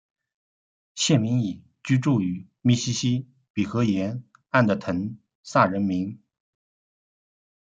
[0.95, 6.19] 县名以居住于密西西比河沿岸的滕萨人命名。